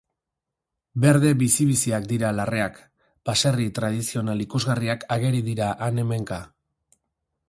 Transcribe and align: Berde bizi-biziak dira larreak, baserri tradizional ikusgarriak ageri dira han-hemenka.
Berde 1.03 1.33
bizi-biziak 1.41 2.07
dira 2.13 2.31
larreak, 2.37 2.79
baserri 3.31 3.67
tradizional 3.81 4.41
ikusgarriak 4.47 5.05
ageri 5.17 5.43
dira 5.51 5.69
han-hemenka. 5.89 6.41